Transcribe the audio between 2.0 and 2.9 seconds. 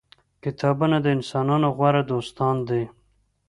دوستان دي.